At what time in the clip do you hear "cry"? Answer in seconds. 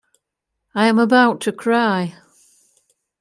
1.51-2.15